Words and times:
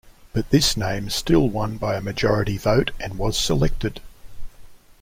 But 0.33 0.49
this 0.49 0.75
name 0.75 1.11
still 1.11 1.47
won 1.47 1.77
by 1.77 1.95
a 1.95 2.01
majority 2.01 2.57
vote 2.57 2.89
and 2.99 3.19
was 3.19 3.37
selected. 3.37 4.01